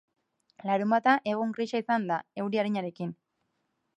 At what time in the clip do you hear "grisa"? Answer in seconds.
1.59-1.83